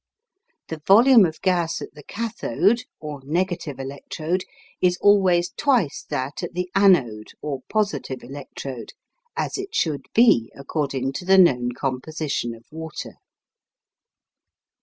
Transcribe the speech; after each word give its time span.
The 0.69 0.81
volume 0.87 1.27
of 1.27 1.39
gas 1.43 1.79
at 1.79 1.93
the 1.93 2.01
CATHODE 2.01 2.85
or 2.99 3.21
negative 3.23 3.79
electrode 3.79 4.45
is 4.81 4.97
always 4.97 5.51
twice 5.55 6.03
that 6.09 6.41
at 6.41 6.55
the 6.55 6.71
ANODE 6.73 7.33
or 7.39 7.61
positive 7.69 8.23
electrode, 8.23 8.93
as 9.37 9.59
it 9.59 9.75
should 9.75 10.07
be 10.15 10.51
according 10.55 11.13
to 11.13 11.25
the 11.25 11.37
known 11.37 11.73
composition 11.73 12.55
of 12.55 12.65
water. 12.71 13.17